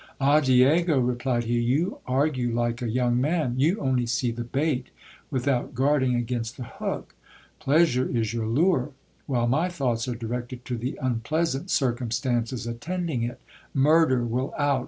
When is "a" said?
2.81-2.89